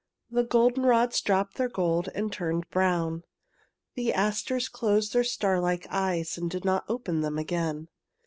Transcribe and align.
The 0.31 0.43
goldenrods 0.43 1.21
dropped 1.21 1.57
their 1.57 1.69
gold 1.69 2.09
and 2.15 2.33
turned 2.33 2.67
brown. 2.71 3.23
The 3.93 4.11
asters 4.13 4.67
closed 4.67 5.13
their 5.13 5.23
starlike 5.23 5.85
eyes 5.91 6.39
and 6.39 6.49
did 6.49 6.65
not 6.65 6.85
open 6.89 7.21
them 7.21 7.37
again. 7.37 7.87